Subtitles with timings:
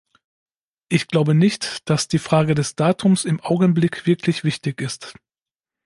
[0.89, 5.13] Ich glaube nicht, dass die Frage des Datums im Augenblick wirklich wichtig ist.